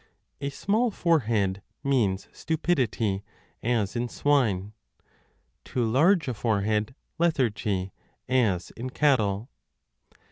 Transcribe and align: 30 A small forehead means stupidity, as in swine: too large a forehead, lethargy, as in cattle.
30 0.39 0.47
A 0.47 0.49
small 0.49 0.89
forehead 0.89 1.61
means 1.83 2.27
stupidity, 2.33 3.23
as 3.61 3.95
in 3.95 4.09
swine: 4.09 4.73
too 5.63 5.85
large 5.85 6.27
a 6.27 6.33
forehead, 6.33 6.95
lethargy, 7.19 7.93
as 8.27 8.71
in 8.71 8.89
cattle. 8.89 9.51